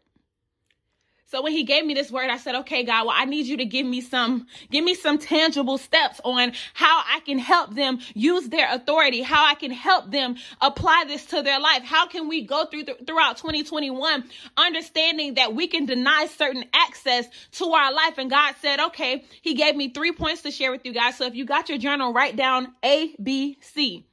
So 1.29 1.43
when 1.43 1.51
he 1.51 1.61
gave 1.61 1.85
me 1.85 1.93
this 1.93 2.09
word, 2.09 2.31
I 2.31 2.37
said, 2.37 2.55
okay, 2.55 2.83
God, 2.83 3.05
well, 3.05 3.15
I 3.15 3.25
need 3.25 3.45
you 3.45 3.57
to 3.57 3.65
give 3.65 3.85
me 3.85 4.01
some, 4.01 4.47
give 4.71 4.83
me 4.83 4.95
some 4.95 5.19
tangible 5.19 5.77
steps 5.77 6.19
on 6.23 6.53
how 6.73 7.03
I 7.05 7.19
can 7.19 7.37
help 7.37 7.75
them 7.75 7.99
use 8.15 8.49
their 8.49 8.67
authority, 8.73 9.21
how 9.21 9.45
I 9.45 9.53
can 9.53 9.69
help 9.69 10.09
them 10.09 10.37
apply 10.59 11.03
this 11.07 11.27
to 11.27 11.43
their 11.43 11.59
life. 11.59 11.83
How 11.83 12.07
can 12.07 12.27
we 12.27 12.47
go 12.47 12.65
through 12.65 12.85
th- 12.85 13.03
throughout 13.05 13.37
2021 13.37 14.23
understanding 14.57 15.35
that 15.35 15.53
we 15.53 15.67
can 15.67 15.85
deny 15.85 16.25
certain 16.35 16.65
access 16.73 17.27
to 17.51 17.65
our 17.73 17.93
life? 17.93 18.17
And 18.17 18.31
God 18.31 18.55
said, 18.59 18.79
okay, 18.79 19.23
he 19.43 19.53
gave 19.53 19.75
me 19.75 19.93
three 19.93 20.11
points 20.11 20.41
to 20.41 20.51
share 20.51 20.71
with 20.71 20.83
you 20.83 20.93
guys. 20.93 21.15
So 21.15 21.27
if 21.27 21.35
you 21.35 21.45
got 21.45 21.69
your 21.69 21.77
journal, 21.77 22.11
write 22.11 22.37
down 22.37 22.73
A, 22.83 23.13
B, 23.21 23.59
C. 23.61 24.07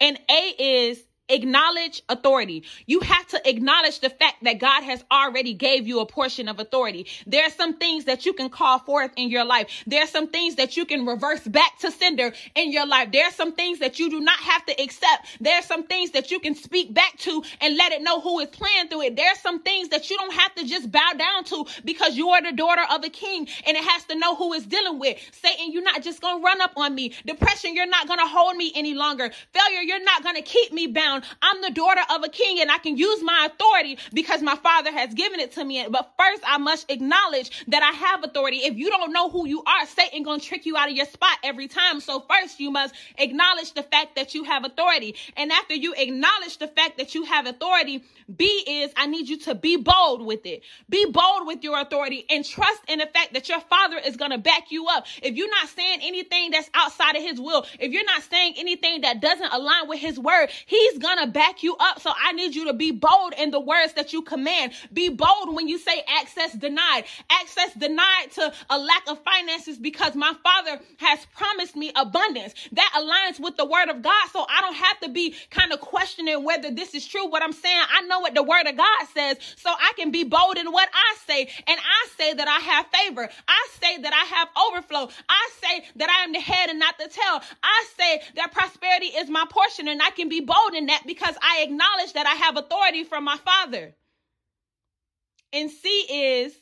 And 0.00 0.18
A 0.30 0.54
is 0.58 1.04
acknowledge 1.34 2.02
authority. 2.08 2.64
You 2.86 3.00
have 3.00 3.26
to 3.28 3.48
acknowledge 3.48 4.00
the 4.00 4.10
fact 4.10 4.44
that 4.44 4.58
god 4.60 4.82
has 4.84 5.04
already 5.10 5.54
gave 5.54 5.86
you 5.86 6.00
a 6.00 6.06
portion 6.06 6.48
of 6.48 6.60
authority. 6.60 7.06
There 7.26 7.44
are 7.44 7.50
some 7.50 7.74
things 7.74 8.04
that 8.04 8.24
you 8.26 8.32
can 8.32 8.48
call 8.50 8.78
forth 8.78 9.10
in 9.16 9.28
your 9.30 9.44
life. 9.44 9.84
There 9.86 10.02
are 10.02 10.06
some 10.06 10.28
things 10.28 10.56
that 10.56 10.76
you 10.76 10.84
can 10.84 11.06
reverse 11.06 11.40
back 11.40 11.78
to 11.80 11.90
sender 11.90 12.32
in 12.54 12.72
your 12.72 12.86
life. 12.86 13.10
There 13.12 13.26
are 13.26 13.32
some 13.32 13.52
things 13.52 13.80
that 13.80 13.98
you 13.98 14.10
do 14.10 14.20
not 14.20 14.38
have 14.38 14.64
to 14.66 14.82
accept. 14.82 15.38
There 15.40 15.58
are 15.58 15.62
some 15.62 15.84
things 15.84 16.12
that 16.12 16.30
you 16.30 16.40
can 16.40 16.54
speak 16.54 16.94
back 16.94 17.18
to 17.18 17.42
and 17.60 17.76
let 17.76 17.92
it 17.92 18.02
know 18.02 18.20
who 18.20 18.40
is 18.40 18.48
playing 18.48 18.88
through 18.88 19.02
it. 19.02 19.16
There 19.16 19.30
are 19.30 19.36
some 19.36 19.60
things 19.62 19.88
that 19.90 20.10
you 20.10 20.16
don't 20.16 20.34
have 20.34 20.54
to 20.56 20.64
just 20.66 20.90
bow 20.90 21.12
down 21.16 21.44
to 21.44 21.66
because 21.84 22.16
you 22.16 22.28
are 22.30 22.42
the 22.42 22.52
daughter 22.52 22.84
of 22.90 23.04
a 23.04 23.08
king 23.10 23.48
and 23.66 23.76
it 23.76 23.84
has 23.84 24.04
to 24.04 24.16
know 24.16 24.34
who 24.34 24.52
is 24.52 24.66
dealing 24.66 24.98
with. 24.98 25.18
Satan 25.32 25.72
you're 25.72 25.82
not 25.82 26.02
just 26.02 26.20
gonna 26.20 26.42
run 26.42 26.60
up 26.60 26.72
on 26.76 26.94
me. 26.94 27.12
Depression 27.26 27.74
you're 27.74 27.86
not 27.86 28.06
gonna 28.06 28.26
hold 28.26 28.56
me 28.56 28.72
any 28.74 28.94
longer. 28.94 29.30
Failure 29.52 29.82
you're 29.82 30.04
not 30.04 30.22
gonna 30.22 30.42
keep 30.42 30.72
me 30.72 30.86
bound. 30.86 31.23
I'm 31.40 31.62
the 31.62 31.70
daughter 31.70 32.02
of 32.14 32.24
a 32.24 32.28
king 32.28 32.60
and 32.60 32.70
I 32.70 32.78
can 32.78 32.96
use 32.96 33.22
my 33.22 33.48
authority 33.50 33.98
because 34.12 34.42
my 34.42 34.56
father 34.56 34.92
has 34.92 35.14
given 35.14 35.40
it 35.40 35.52
to 35.52 35.64
me. 35.64 35.86
But 35.88 36.12
first 36.18 36.42
I 36.46 36.58
must 36.58 36.90
acknowledge 36.90 37.64
that 37.68 37.82
I 37.82 37.92
have 37.96 38.24
authority. 38.24 38.58
If 38.58 38.76
you 38.76 38.90
don't 38.90 39.12
know 39.12 39.30
who 39.30 39.46
you 39.46 39.62
are, 39.64 39.86
Satan 39.86 40.22
gonna 40.22 40.40
trick 40.40 40.66
you 40.66 40.76
out 40.76 40.90
of 40.90 40.96
your 40.96 41.06
spot 41.06 41.38
every 41.42 41.68
time. 41.68 42.00
So 42.00 42.24
first 42.28 42.60
you 42.60 42.70
must 42.70 42.94
acknowledge 43.18 43.72
the 43.72 43.82
fact 43.82 44.16
that 44.16 44.34
you 44.34 44.44
have 44.44 44.64
authority. 44.64 45.14
And 45.36 45.52
after 45.52 45.74
you 45.74 45.94
acknowledge 45.96 46.58
the 46.58 46.68
fact 46.68 46.98
that 46.98 47.14
you 47.14 47.24
have 47.24 47.46
authority, 47.46 48.04
B 48.34 48.44
is 48.66 48.92
I 48.96 49.06
need 49.06 49.28
you 49.28 49.38
to 49.40 49.54
be 49.54 49.76
bold 49.76 50.24
with 50.24 50.44
it. 50.46 50.62
Be 50.88 51.06
bold 51.06 51.46
with 51.46 51.62
your 51.62 51.80
authority 51.80 52.24
and 52.28 52.44
trust 52.44 52.82
in 52.88 52.98
the 52.98 53.06
fact 53.06 53.34
that 53.34 53.48
your 53.48 53.60
father 53.60 53.98
is 53.98 54.16
to 54.16 54.38
back 54.38 54.70
you 54.70 54.86
up. 54.88 55.06
If 55.22 55.36
you're 55.36 55.50
not 55.50 55.68
saying 55.68 56.00
anything 56.02 56.50
that's 56.50 56.70
outside 56.74 57.16
of 57.16 57.22
his 57.22 57.40
will, 57.40 57.66
if 57.78 57.92
you're 57.92 58.04
not 58.04 58.22
saying 58.22 58.54
anything 58.56 59.02
that 59.02 59.20
doesn't 59.20 59.52
align 59.52 59.88
with 59.88 59.98
his 59.98 60.18
word, 60.18 60.48
he's 60.66 60.98
going 60.98 61.13
to 61.20 61.26
back 61.26 61.62
you 61.62 61.76
up. 61.76 62.00
So 62.00 62.12
I 62.16 62.32
need 62.32 62.54
you 62.54 62.66
to 62.66 62.72
be 62.72 62.90
bold 62.90 63.34
in 63.38 63.50
the 63.50 63.60
words 63.60 63.94
that 63.94 64.12
you 64.12 64.22
command. 64.22 64.72
Be 64.92 65.08
bold 65.08 65.54
when 65.54 65.68
you 65.68 65.78
say 65.78 66.02
access 66.20 66.52
denied. 66.52 67.04
Access 67.30 67.74
denied 67.74 68.30
to 68.32 68.52
a 68.70 68.78
lack 68.78 69.02
of 69.08 69.22
finances 69.22 69.78
because 69.78 70.14
my 70.14 70.34
father 70.42 70.80
has 70.98 71.26
promised 71.34 71.76
me 71.76 71.92
abundance. 71.96 72.54
That 72.72 72.90
aligns 72.96 73.40
with 73.40 73.56
the 73.56 73.64
word 73.64 73.88
of 73.88 74.02
God. 74.02 74.28
So 74.32 74.46
I 74.48 74.60
don't 74.60 74.76
have 74.76 75.00
to 75.00 75.08
be 75.08 75.34
kind 75.50 75.72
of 75.72 75.80
questioning 75.80 76.44
whether 76.44 76.70
this 76.70 76.94
is 76.94 77.06
true. 77.06 77.26
What 77.26 77.42
I'm 77.42 77.52
saying, 77.52 77.82
I 77.92 78.02
know 78.02 78.20
what 78.20 78.34
the 78.34 78.42
word 78.42 78.66
of 78.66 78.76
God 78.76 79.06
says, 79.12 79.38
so 79.56 79.70
I 79.70 79.92
can 79.96 80.10
be 80.10 80.24
bold 80.24 80.56
in 80.56 80.70
what 80.70 80.88
I 80.92 81.16
say. 81.26 81.42
And 81.66 81.80
I 81.80 82.08
say 82.16 82.34
that 82.34 82.48
I 82.48 82.60
have 82.60 82.86
favor. 82.86 83.28
I 83.48 83.68
say 83.80 83.98
that 84.02 84.12
I 84.12 84.36
have 84.36 84.48
overflow. 84.68 85.08
I 85.28 85.50
say 85.60 85.84
that 85.96 86.08
I 86.08 86.24
am 86.24 86.32
the 86.32 86.40
head 86.40 86.70
and 86.70 86.78
not 86.78 86.98
the 86.98 87.08
tail. 87.08 87.40
I 87.62 87.84
say 87.98 88.22
that 88.36 88.52
prosperity 88.52 89.06
is 89.06 89.28
my 89.28 89.44
portion, 89.50 89.88
and 89.88 90.00
I 90.02 90.10
can 90.10 90.28
be 90.28 90.40
bold 90.40 90.74
in 90.74 90.86
that 90.86 90.93
because 91.06 91.36
I 91.42 91.62
acknowledge 91.62 92.12
that 92.14 92.26
I 92.26 92.34
have 92.34 92.56
authority 92.56 93.04
from 93.04 93.24
my 93.24 93.36
Father. 93.36 93.94
And 95.52 95.70
C 95.70 95.88
is 95.88 96.54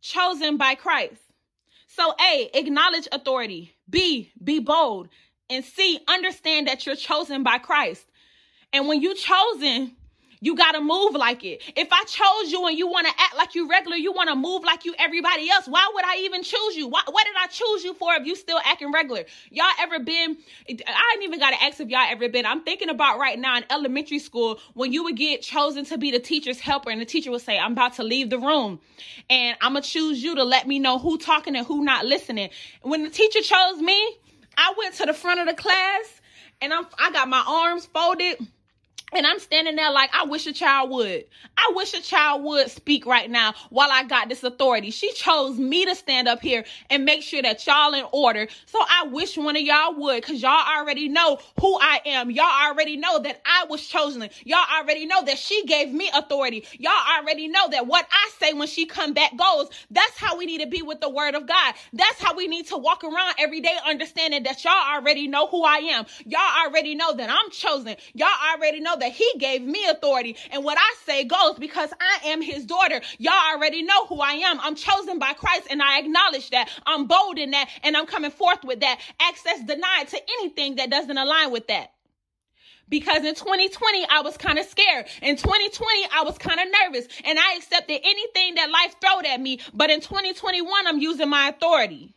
chosen 0.00 0.56
by 0.56 0.74
Christ. 0.74 1.22
So 1.86 2.14
A, 2.20 2.50
acknowledge 2.54 3.06
authority. 3.12 3.74
B, 3.88 4.32
be 4.42 4.58
bold. 4.58 5.08
And 5.50 5.64
C, 5.64 6.00
understand 6.08 6.68
that 6.68 6.86
you're 6.86 6.96
chosen 6.96 7.42
by 7.42 7.58
Christ. 7.58 8.04
And 8.72 8.88
when 8.88 9.02
you're 9.02 9.14
chosen, 9.14 9.96
You 10.42 10.56
got 10.56 10.72
to 10.72 10.80
move 10.80 11.14
like 11.14 11.44
it. 11.44 11.62
If 11.76 11.92
I 11.92 12.02
chose 12.02 12.50
you 12.50 12.66
and 12.66 12.76
you 12.76 12.88
want 12.88 13.06
to 13.06 13.12
act 13.16 13.36
like 13.36 13.54
you 13.54 13.70
regular, 13.70 13.96
you 13.96 14.12
want 14.12 14.28
to 14.28 14.34
move 14.34 14.64
like 14.64 14.84
you 14.84 14.92
everybody 14.98 15.48
else, 15.48 15.68
why 15.68 15.88
would 15.94 16.04
I 16.04 16.22
even 16.24 16.42
choose 16.42 16.76
you? 16.76 16.88
Why, 16.88 17.00
what 17.08 17.24
did 17.24 17.36
I 17.38 17.46
choose 17.46 17.84
you 17.84 17.94
for 17.94 18.12
if 18.14 18.26
you 18.26 18.34
still 18.34 18.58
acting 18.64 18.90
regular? 18.90 19.24
Y'all 19.50 19.70
ever 19.78 20.00
been, 20.00 20.36
I 20.68 21.12
ain't 21.14 21.22
even 21.22 21.38
got 21.38 21.50
to 21.50 21.62
ask 21.62 21.78
if 21.78 21.88
y'all 21.88 22.10
ever 22.10 22.28
been. 22.28 22.44
I'm 22.44 22.62
thinking 22.64 22.88
about 22.88 23.20
right 23.20 23.38
now 23.38 23.56
in 23.56 23.64
elementary 23.70 24.18
school 24.18 24.58
when 24.74 24.92
you 24.92 25.04
would 25.04 25.16
get 25.16 25.42
chosen 25.42 25.84
to 25.84 25.96
be 25.96 26.10
the 26.10 26.18
teacher's 26.18 26.58
helper 26.58 26.90
and 26.90 27.00
the 27.00 27.06
teacher 27.06 27.30
would 27.30 27.42
say, 27.42 27.56
I'm 27.56 27.72
about 27.72 27.94
to 27.94 28.02
leave 28.02 28.28
the 28.28 28.40
room 28.40 28.80
and 29.30 29.56
I'm 29.60 29.74
going 29.74 29.84
to 29.84 29.88
choose 29.88 30.24
you 30.24 30.34
to 30.34 30.42
let 30.42 30.66
me 30.66 30.80
know 30.80 30.98
who 30.98 31.18
talking 31.18 31.54
and 31.54 31.64
who 31.64 31.84
not 31.84 32.04
listening. 32.04 32.50
When 32.82 33.04
the 33.04 33.10
teacher 33.10 33.42
chose 33.42 33.80
me, 33.80 34.16
I 34.58 34.74
went 34.76 34.96
to 34.96 35.06
the 35.06 35.14
front 35.14 35.38
of 35.38 35.46
the 35.46 35.54
class 35.54 36.20
and 36.60 36.74
I'm, 36.74 36.86
I 36.98 37.12
got 37.12 37.28
my 37.28 37.44
arms 37.46 37.86
folded 37.86 38.38
and 39.12 39.26
I'm 39.26 39.38
standing 39.38 39.76
there 39.76 39.90
like, 39.92 40.10
I 40.14 40.24
wish 40.24 40.46
a 40.46 40.52
child 40.52 40.90
would. 40.90 41.24
I 41.56 41.72
wish 41.74 41.94
a 41.94 42.02
child 42.02 42.44
would 42.44 42.70
speak 42.70 43.06
right 43.06 43.30
now 43.30 43.54
while 43.70 43.88
I 43.90 44.04
got 44.04 44.28
this 44.28 44.42
authority. 44.42 44.90
She 44.90 45.12
chose 45.12 45.58
me 45.58 45.84
to 45.86 45.94
stand 45.94 46.28
up 46.28 46.40
here 46.40 46.64
and 46.90 47.04
make 47.04 47.22
sure 47.22 47.42
that 47.42 47.66
y'all 47.66 47.94
in 47.94 48.04
order. 48.12 48.48
So 48.66 48.78
I 48.80 49.06
wish 49.08 49.36
one 49.36 49.56
of 49.56 49.62
y'all 49.62 49.94
would, 49.96 50.22
cause 50.24 50.42
y'all 50.42 50.78
already 50.78 51.08
know 51.08 51.38
who 51.60 51.78
I 51.80 52.00
am. 52.06 52.30
Y'all 52.30 52.44
already 52.44 52.96
know 52.96 53.20
that 53.20 53.40
I 53.44 53.66
was 53.68 53.86
chosen. 53.86 54.28
Y'all 54.44 54.64
already 54.78 55.06
know 55.06 55.22
that 55.24 55.38
she 55.38 55.64
gave 55.66 55.92
me 55.92 56.10
authority. 56.14 56.66
Y'all 56.78 56.92
already 57.18 57.48
know 57.48 57.68
that 57.70 57.86
what 57.86 58.06
I 58.10 58.30
say 58.40 58.52
when 58.54 58.68
she 58.68 58.86
come 58.86 59.12
back 59.12 59.36
goes. 59.36 59.68
That's 59.90 60.16
how 60.16 60.36
we 60.38 60.46
need 60.46 60.60
to 60.62 60.68
be 60.68 60.82
with 60.82 61.00
the 61.00 61.10
word 61.10 61.34
of 61.34 61.46
God. 61.46 61.74
That's 61.92 62.20
how 62.20 62.34
we 62.34 62.48
need 62.48 62.66
to 62.68 62.78
walk 62.78 63.04
around 63.04 63.34
every 63.38 63.60
day 63.60 63.76
understanding 63.86 64.42
that 64.44 64.64
y'all 64.64 64.72
already 64.72 65.28
know 65.28 65.46
who 65.48 65.64
I 65.64 65.76
am. 65.78 66.06
Y'all 66.24 66.66
already 66.66 66.94
know 66.94 67.14
that 67.14 67.30
I'm 67.30 67.50
chosen. 67.50 67.96
Y'all 68.14 68.28
already 68.54 68.80
know 68.80 68.96
he 69.10 69.28
gave 69.38 69.62
me 69.62 69.84
authority. 69.88 70.36
And 70.50 70.64
what 70.64 70.78
I 70.78 70.94
say 71.04 71.24
goes 71.24 71.58
because 71.58 71.90
I 72.00 72.28
am 72.28 72.42
his 72.42 72.64
daughter. 72.64 73.00
Y'all 73.18 73.54
already 73.54 73.82
know 73.82 74.06
who 74.06 74.20
I 74.20 74.32
am. 74.32 74.60
I'm 74.60 74.74
chosen 74.74 75.18
by 75.18 75.32
Christ 75.32 75.68
and 75.70 75.82
I 75.82 75.98
acknowledge 75.98 76.50
that. 76.50 76.68
I'm 76.86 77.06
bold 77.06 77.38
in 77.38 77.50
that 77.52 77.68
and 77.82 77.96
I'm 77.96 78.06
coming 78.06 78.30
forth 78.30 78.64
with 78.64 78.80
that. 78.80 79.00
Access 79.20 79.60
denied 79.64 80.08
to 80.08 80.20
anything 80.38 80.76
that 80.76 80.90
doesn't 80.90 81.16
align 81.16 81.50
with 81.50 81.66
that 81.68 81.92
because 82.92 83.24
in 83.24 83.34
2020 83.34 84.06
I 84.10 84.20
was 84.20 84.36
kind 84.36 84.58
of 84.58 84.66
scared. 84.66 85.06
In 85.22 85.36
2020 85.36 86.08
I 86.14 86.22
was 86.24 86.36
kind 86.36 86.60
of 86.60 86.66
nervous 86.82 87.08
and 87.24 87.38
I 87.38 87.56
accepted 87.56 88.00
anything 88.04 88.56
that 88.56 88.70
life 88.70 88.94
throwed 89.00 89.24
at 89.24 89.40
me. 89.40 89.60
But 89.72 89.90
in 89.90 90.00
2021 90.00 90.86
I'm 90.86 91.00
using 91.00 91.30
my 91.30 91.48
authority. 91.48 92.14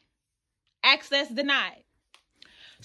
Access 0.83 1.29
denied. 1.29 1.84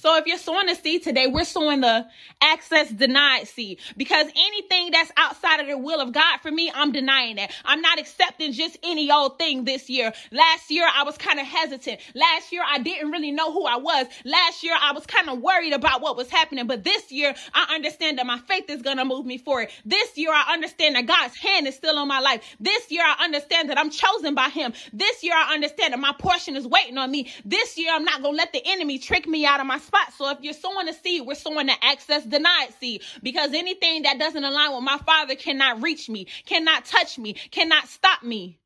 So 0.00 0.16
if 0.16 0.24
you're 0.24 0.38
sowing 0.38 0.70
a 0.70 0.74
seed 0.74 1.02
today, 1.02 1.26
we're 1.26 1.44
sowing 1.44 1.82
the 1.82 2.06
access 2.40 2.88
denied 2.88 3.46
seed 3.46 3.80
because 3.98 4.28
anything 4.34 4.92
that's 4.92 5.12
outside 5.14 5.60
of 5.60 5.66
the 5.66 5.76
will 5.76 6.00
of 6.00 6.12
God 6.12 6.38
for 6.40 6.50
me, 6.50 6.72
I'm 6.74 6.90
denying 6.90 7.36
that. 7.36 7.52
I'm 7.66 7.82
not 7.82 7.98
accepting 7.98 8.52
just 8.52 8.78
any 8.82 9.10
old 9.12 9.36
thing 9.36 9.64
this 9.64 9.90
year. 9.90 10.14
Last 10.32 10.70
year, 10.70 10.88
I 10.90 11.02
was 11.02 11.18
kind 11.18 11.38
of 11.38 11.44
hesitant. 11.44 12.00
Last 12.14 12.50
year, 12.50 12.62
I 12.66 12.78
didn't 12.78 13.10
really 13.10 13.30
know 13.30 13.52
who 13.52 13.66
I 13.66 13.76
was. 13.76 14.06
Last 14.24 14.62
year, 14.62 14.74
I 14.80 14.92
was 14.92 15.04
kind 15.04 15.28
of 15.28 15.40
worried 15.40 15.74
about 15.74 16.00
what 16.00 16.16
was 16.16 16.30
happening. 16.30 16.66
But 16.66 16.82
this 16.82 17.12
year, 17.12 17.34
I 17.52 17.74
understand 17.74 18.16
that 18.16 18.24
my 18.24 18.38
faith 18.38 18.70
is 18.70 18.80
going 18.80 18.96
to 18.96 19.04
move 19.04 19.26
me 19.26 19.36
forward. 19.36 19.68
This 19.84 20.16
year, 20.16 20.32
I 20.32 20.54
understand 20.54 20.94
that 20.94 21.04
God's 21.04 21.36
hand 21.36 21.66
is 21.66 21.74
still 21.74 21.98
on 21.98 22.08
my 22.08 22.20
life. 22.20 22.56
This 22.58 22.90
year, 22.90 23.02
I 23.04 23.22
understand 23.22 23.68
that 23.68 23.76
I'm 23.76 23.90
chosen 23.90 24.34
by 24.34 24.48
Him. 24.48 24.72
This 24.94 25.22
year, 25.22 25.34
I 25.36 25.52
understand 25.52 25.92
that 25.92 26.00
my 26.00 26.14
portion 26.18 26.56
is 26.56 26.66
waiting 26.66 26.96
on 26.96 27.10
me. 27.10 27.30
This 27.44 27.76
year, 27.76 27.92
I'm 27.92 28.04
not 28.04 28.22
going 28.22 28.32
to 28.32 28.38
let 28.38 28.54
the 28.54 28.62
enemy 28.64 28.98
trick 28.98 29.28
me 29.28 29.44
out 29.44 29.60
of 29.60 29.66
my 29.66 29.78
spot. 29.90 30.12
So 30.16 30.30
if 30.30 30.38
you're 30.40 30.54
sowing 30.54 30.88
a 30.88 30.92
seed, 30.92 31.26
we're 31.26 31.34
sowing 31.34 31.66
the 31.66 31.74
access 31.82 32.24
denied 32.24 32.68
seed 32.78 33.02
because 33.22 33.52
anything 33.52 34.02
that 34.02 34.18
doesn't 34.18 34.44
align 34.44 34.74
with 34.74 34.84
my 34.84 34.98
father 34.98 35.34
cannot 35.34 35.82
reach 35.82 36.08
me, 36.08 36.26
cannot 36.46 36.84
touch 36.84 37.18
me, 37.18 37.34
cannot 37.50 37.88
stop 37.88 38.22
me. 38.22 38.58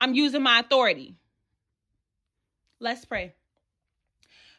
I'm 0.00 0.14
using 0.14 0.42
my 0.42 0.60
authority. 0.60 1.14
Let's 2.78 3.04
pray. 3.04 3.34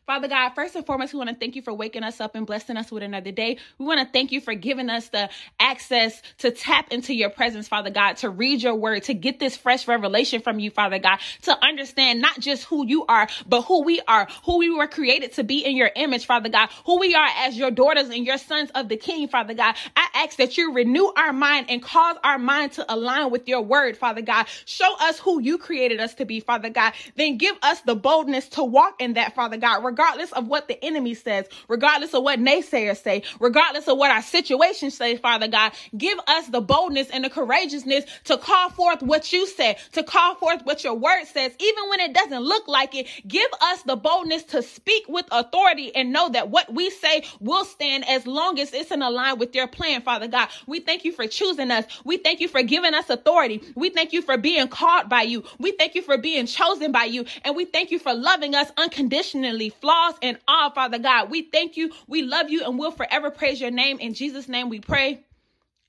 Father 0.07 0.29
God, 0.29 0.51
first 0.51 0.73
and 0.73 0.85
foremost, 0.85 1.11
we 1.11 1.17
want 1.17 1.31
to 1.31 1.35
thank 1.35 1.57
you 1.57 1.61
for 1.61 1.73
waking 1.73 2.01
us 2.01 2.21
up 2.21 2.33
and 2.33 2.47
blessing 2.47 2.77
us 2.77 2.89
with 2.93 3.03
another 3.03 3.33
day. 3.33 3.57
We 3.77 3.85
want 3.85 3.99
to 3.99 4.09
thank 4.09 4.31
you 4.31 4.39
for 4.39 4.53
giving 4.53 4.89
us 4.89 5.09
the 5.09 5.29
access 5.59 6.21
to 6.37 6.49
tap 6.49 6.93
into 6.93 7.13
your 7.13 7.29
presence, 7.29 7.67
Father 7.67 7.89
God, 7.89 8.15
to 8.17 8.29
read 8.29 8.63
your 8.63 8.75
word, 8.75 9.03
to 9.03 9.13
get 9.13 9.37
this 9.37 9.57
fresh 9.57 9.85
revelation 9.85 10.41
from 10.41 10.59
you, 10.59 10.71
Father 10.71 10.97
God, 10.97 11.19
to 11.41 11.61
understand 11.61 12.21
not 12.21 12.39
just 12.39 12.63
who 12.63 12.87
you 12.87 13.05
are, 13.07 13.27
but 13.47 13.63
who 13.63 13.83
we 13.83 13.99
are, 14.07 14.29
who 14.45 14.59
we 14.59 14.73
were 14.73 14.87
created 14.87 15.33
to 15.33 15.43
be 15.43 15.65
in 15.65 15.75
your 15.75 15.91
image, 15.93 16.25
Father 16.25 16.47
God, 16.47 16.69
who 16.85 16.99
we 16.99 17.13
are 17.13 17.27
as 17.39 17.57
your 17.57 17.69
daughters 17.69 18.07
and 18.07 18.25
your 18.25 18.37
sons 18.37 18.71
of 18.75 18.87
the 18.87 18.95
King, 18.95 19.27
Father 19.27 19.55
God. 19.55 19.75
I 19.97 20.07
ask 20.13 20.37
that 20.37 20.57
you 20.57 20.71
renew 20.71 21.11
our 21.17 21.33
mind 21.33 21.65
and 21.67 21.83
cause 21.83 22.15
our 22.23 22.39
mind 22.39 22.71
to 22.73 22.93
align 22.93 23.29
with 23.29 23.45
your 23.49 23.61
word, 23.61 23.97
Father 23.97 24.21
God. 24.21 24.45
Show 24.63 24.95
us 25.01 25.19
who 25.19 25.41
you 25.41 25.57
created 25.57 25.99
us 25.99 26.13
to 26.13 26.23
be, 26.23 26.39
Father 26.39 26.69
God. 26.69 26.93
Then 27.17 27.37
give 27.37 27.57
us 27.61 27.81
the 27.81 27.93
boldness 27.93 28.47
to 28.51 28.63
walk 28.63 29.01
in 29.01 29.15
that, 29.15 29.35
Father 29.35 29.57
God 29.57 29.83
regardless 29.97 30.31
of 30.33 30.47
what 30.47 30.67
the 30.67 30.83
enemy 30.85 31.15
says, 31.15 31.47
regardless 31.67 32.13
of 32.13 32.21
what 32.21 32.39
naysayers 32.39 33.01
say, 33.01 33.23
regardless 33.39 33.87
of 33.87 33.97
what 33.97 34.11
our 34.11 34.21
situation 34.21 34.91
say, 34.91 35.17
Father 35.17 35.47
God, 35.47 35.71
give 35.97 36.19
us 36.27 36.47
the 36.49 36.61
boldness 36.61 37.09
and 37.09 37.23
the 37.23 37.29
courageousness 37.31 38.05
to 38.25 38.37
call 38.37 38.69
forth 38.69 39.01
what 39.01 39.33
you 39.33 39.47
said, 39.47 39.77
to 39.93 40.03
call 40.03 40.35
forth 40.35 40.61
what 40.65 40.83
your 40.83 40.93
word 40.93 41.25
says, 41.25 41.51
even 41.59 41.89
when 41.89 41.99
it 41.99 42.13
doesn't 42.13 42.43
look 42.43 42.67
like 42.67 42.93
it. 42.93 43.07
Give 43.27 43.49
us 43.59 43.81
the 43.83 43.95
boldness 43.95 44.43
to 44.43 44.61
speak 44.61 45.05
with 45.07 45.25
authority 45.31 45.95
and 45.95 46.13
know 46.13 46.29
that 46.29 46.49
what 46.49 46.71
we 46.71 46.91
say 46.91 47.23
will 47.39 47.65
stand 47.65 48.07
as 48.07 48.27
long 48.27 48.59
as 48.59 48.73
it's 48.73 48.91
in 48.91 48.99
line 48.99 49.39
with 49.39 49.55
your 49.55 49.67
plan, 49.67 50.01
Father 50.03 50.27
God. 50.27 50.49
We 50.67 50.79
thank 50.79 51.05
you 51.05 51.11
for 51.11 51.25
choosing 51.25 51.71
us. 51.71 51.85
We 52.05 52.17
thank 52.17 52.39
you 52.39 52.47
for 52.47 52.61
giving 52.61 52.93
us 52.93 53.09
authority. 53.09 53.63
We 53.75 53.89
thank 53.89 54.13
you 54.13 54.21
for 54.21 54.37
being 54.37 54.67
called 54.67 55.09
by 55.09 55.23
you. 55.23 55.43
We 55.57 55.71
thank 55.71 55.95
you 55.95 56.03
for 56.03 56.17
being 56.19 56.45
chosen 56.45 56.91
by 56.91 57.05
you. 57.05 57.25
And 57.43 57.55
we 57.55 57.65
thank 57.65 57.89
you 57.89 57.97
for 57.97 58.13
loving 58.13 58.53
us 58.53 58.69
unconditionally 58.77 59.69
flaws 59.87 60.15
and 60.21 60.37
all, 60.49 60.71
Father 60.71 60.99
God. 60.99 61.31
We 61.31 61.43
thank 61.43 61.77
you, 61.77 61.91
we 62.07 62.21
love 62.21 62.49
you, 62.49 62.65
and 62.65 62.77
we'll 62.77 62.91
forever 62.91 63.31
praise 63.31 63.61
your 63.61 63.71
name. 63.71 63.99
In 63.99 64.13
Jesus' 64.13 64.49
name 64.49 64.67
we 64.67 64.81
pray. 64.81 65.23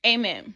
Amen. 0.07 0.55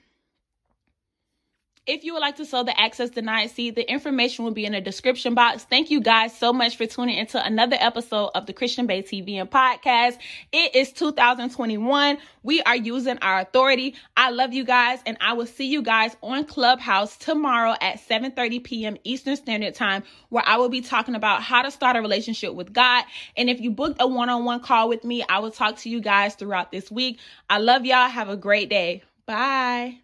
If 1.84 2.04
you 2.04 2.12
would 2.12 2.20
like 2.20 2.36
to 2.36 2.44
sow 2.44 2.62
the 2.62 2.78
Access 2.80 3.10
Denied 3.10 3.50
seed, 3.50 3.74
the 3.74 3.90
information 3.90 4.44
will 4.44 4.52
be 4.52 4.64
in 4.64 4.70
the 4.70 4.80
description 4.80 5.34
box. 5.34 5.64
Thank 5.64 5.90
you 5.90 6.00
guys 6.00 6.36
so 6.38 6.52
much 6.52 6.76
for 6.76 6.86
tuning 6.86 7.18
into 7.18 7.44
another 7.44 7.76
episode 7.80 8.30
of 8.36 8.46
the 8.46 8.52
Christian 8.52 8.86
Bae 8.86 9.02
TV 9.02 9.34
and 9.34 9.50
podcast. 9.50 10.16
It 10.52 10.76
is 10.76 10.92
2021. 10.92 12.18
We 12.44 12.62
are 12.62 12.76
using 12.76 13.18
our 13.18 13.40
authority. 13.40 13.96
I 14.16 14.30
love 14.30 14.52
you 14.52 14.64
guys, 14.64 15.00
and 15.06 15.16
I 15.20 15.32
will 15.32 15.46
see 15.46 15.66
you 15.66 15.82
guys 15.82 16.16
on 16.22 16.44
Clubhouse 16.44 17.16
tomorrow 17.16 17.74
at 17.80 17.96
7:30 17.96 18.62
p.m. 18.62 18.96
Eastern 19.02 19.34
Standard 19.34 19.74
Time, 19.74 20.04
where 20.28 20.44
I 20.46 20.58
will 20.58 20.68
be 20.68 20.82
talking 20.82 21.16
about 21.16 21.42
how 21.42 21.62
to 21.62 21.72
start 21.72 21.96
a 21.96 22.00
relationship 22.00 22.54
with 22.54 22.72
God. 22.72 23.02
And 23.36 23.50
if 23.50 23.60
you 23.60 23.72
booked 23.72 24.00
a 24.00 24.06
one-on-one 24.06 24.60
call 24.60 24.88
with 24.88 25.02
me, 25.02 25.24
I 25.28 25.40
will 25.40 25.50
talk 25.50 25.78
to 25.78 25.90
you 25.90 26.00
guys 26.00 26.36
throughout 26.36 26.70
this 26.70 26.92
week. 26.92 27.18
I 27.50 27.58
love 27.58 27.84
y'all. 27.84 28.08
Have 28.08 28.28
a 28.28 28.36
great 28.36 28.70
day. 28.70 29.02
Bye. 29.26 29.98